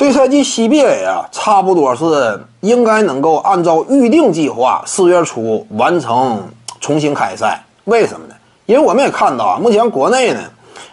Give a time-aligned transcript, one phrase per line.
[0.00, 6.42] 这赛季 CBA 啊，差不多是应该能够按照预定计划四月初完成
[6.80, 7.62] 重新开赛。
[7.84, 8.34] 为什么呢？
[8.64, 10.40] 因为我们也看到啊，目前国内呢，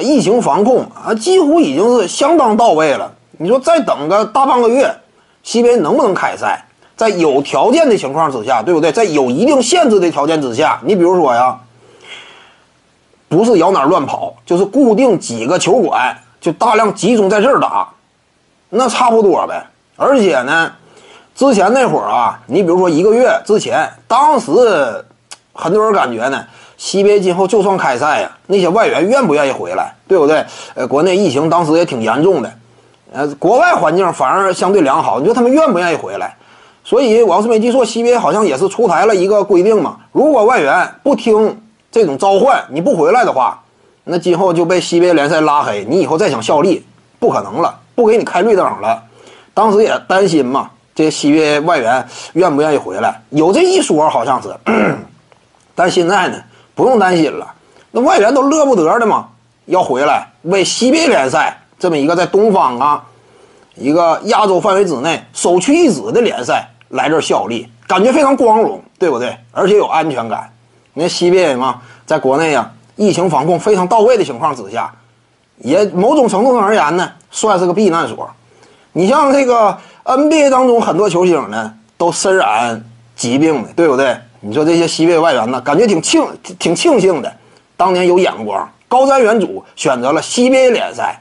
[0.00, 3.12] 疫情防控啊，几乎已经是相当到位了。
[3.36, 4.92] 你说再等个大半个月
[5.46, 6.66] ，CBA 能不能开赛？
[6.96, 8.90] 在有条件的情况之下，对不对？
[8.90, 11.56] 在有一定限制的条件之下，你比如说呀，
[13.28, 17.90] 不是摇哪乱跑，就是固定几个球馆，就大量集中在这儿打。
[18.70, 19.66] 那差不多呗，
[19.96, 20.70] 而且呢，
[21.34, 24.50] 之前那会儿啊，你比如说一个月之前，当时
[25.52, 26.44] 很多人感觉呢
[26.78, 30.44] ，CBA 今后就算开赛呀，那些外援愿不愿意回来，对不对？
[30.74, 32.52] 呃，国内疫情当时也挺严重的，
[33.12, 36.36] 呃，国外环境反而相对良好，你说他们愿不愿意回来？
[36.84, 43.62] 所以我要是没记错，CBA 好像也是出台了一个规定嘛，如果外援不听这种召唤，你不回来的话，
[44.04, 46.84] 那今后就被 CBA 联赛拉黑，你以后再想效力
[47.18, 47.74] 不可能了。
[47.98, 49.02] 不给你开绿灯了，
[49.52, 53.20] 当时也担心嘛，这西边外援愿不愿意回来？
[53.30, 54.56] 有这一说，好像是。
[55.74, 56.40] 但现在呢，
[56.76, 57.52] 不用担心了，
[57.90, 59.30] 那外援都乐不得的嘛，
[59.64, 63.04] 要回来为西边联赛这么一个在东方啊，
[63.74, 69.36] 一个亚洲范围之内首屈一指的联赛来这效力，感觉非常光荣，对不对？
[69.50, 70.48] 而且有安全感。
[70.94, 74.94] 你看西边嘛，在国内呀，疫情防控非常到位的情况之下。
[75.60, 78.28] 也某种程度上而言呢，算是个避难所。
[78.92, 82.84] 你像这个 NBA 当中很多球星呢，都身染
[83.14, 84.16] 疾病的，对不对？
[84.40, 86.26] 你说这些西北外援呢，感觉挺庆
[86.58, 87.32] 挺庆幸的，
[87.76, 91.20] 当年有眼光，高瞻远瞩，选择了西北联赛。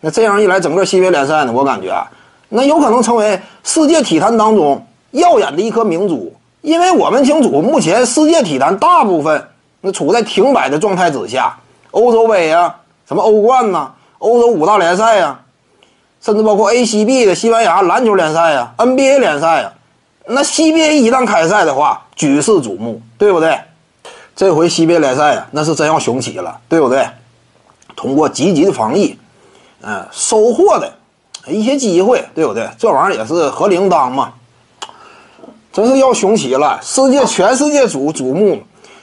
[0.00, 2.10] 那这样一来，整个西北联赛呢，我感觉啊，
[2.48, 6.32] 那有可能成为世界体坛当中耀眼的一颗明珠。
[6.60, 9.48] 因为我们清楚，目前世界体坛大部分
[9.80, 11.58] 那处在停摆的状态之下，
[11.92, 12.76] 欧洲杯啊。
[13.08, 15.40] 什么欧冠呐，欧洲五大联赛呀，
[16.20, 19.72] 甚至包括 ACB 的西班牙篮球联赛呀，NBA 联赛呀，
[20.26, 23.58] 那 CBA 一旦开赛的话，举世瞩目，对不对？
[24.36, 27.06] 这回 CBA 联赛呀，那是真要雄起了，对不对？
[27.96, 29.18] 通过积极的防疫，
[29.82, 30.92] 嗯，收获的
[31.46, 32.68] 一些机会，对不对？
[32.78, 34.32] 这玩意儿也是合铃铛嘛，
[35.72, 38.58] 真是要雄起了，世界全世界瞩瞩目。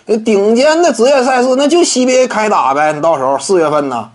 [0.05, 2.93] 那顶尖的职业赛事，那就 CBA 开打呗。
[2.93, 4.09] 你到时候四月份呢，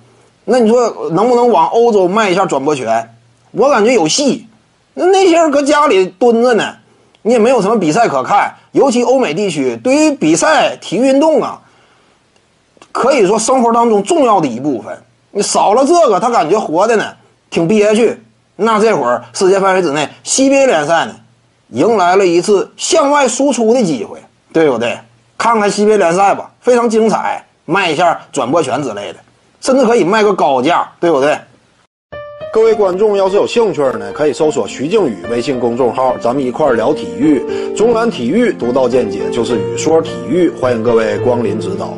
[0.44, 3.14] 那你说能不能往欧洲卖一下转播权？
[3.53, 4.47] 我感觉有戏。
[4.94, 6.75] 那那些人搁家里蹲着呢，
[7.22, 8.54] 你也没有什么比赛可看。
[8.72, 11.60] 尤其欧美地区，对于比赛、体育运动啊，
[12.91, 15.03] 可以说生活当中重要的一部分。
[15.30, 17.14] 你少了这个，他感觉活的呢
[17.50, 18.22] 挺憋屈。
[18.56, 21.14] 那这会儿世界范围之内，CBA 联赛呢，
[21.70, 24.19] 迎来了一次向外输出的机会，
[24.53, 24.98] 对不对？
[25.38, 29.19] 看看西北联赛吧，非常精彩，卖一下转播权之类的，
[29.62, 31.39] 甚至可以卖个高价，对不对？
[32.53, 37.41] 各位观众要是有兴趣呢，可以搜索徐静宇微信公众号，咱们一块聊体育，
[37.77, 41.97] 中南体育独到见解就是语说体育，欢迎各位光临指导。